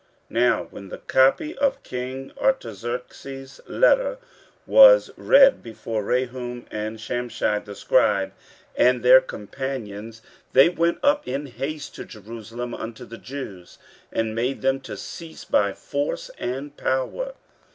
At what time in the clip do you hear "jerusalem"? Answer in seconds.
12.05-12.73